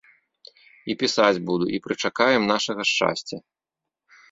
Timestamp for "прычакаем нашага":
1.85-2.81